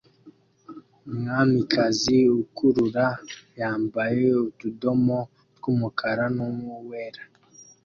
[1.09, 3.07] Umwamikazi ukurura
[3.59, 5.17] yambaye utudomo
[5.57, 7.21] twumukara nuwera